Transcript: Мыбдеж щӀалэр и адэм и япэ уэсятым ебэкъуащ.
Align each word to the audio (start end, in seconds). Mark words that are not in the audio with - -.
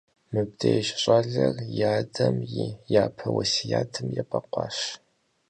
Мыбдеж 0.31 0.87
щӀалэр 1.01 1.55
и 1.83 1.83
адэм 1.95 2.35
и 2.63 2.65
япэ 3.03 3.27
уэсятым 3.35 4.07
ебэкъуащ. 4.21 4.77